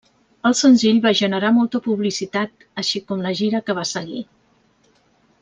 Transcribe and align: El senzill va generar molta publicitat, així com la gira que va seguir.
El 0.49 0.53
senzill 0.59 1.01
va 1.03 1.11
generar 1.19 1.51
molta 1.57 1.81
publicitat, 1.89 2.65
així 2.85 3.03
com 3.13 3.23
la 3.27 3.35
gira 3.43 3.63
que 3.69 3.77
va 3.81 3.85
seguir. 3.93 4.25